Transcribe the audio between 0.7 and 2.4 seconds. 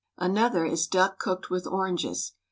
duck cooked with oranges.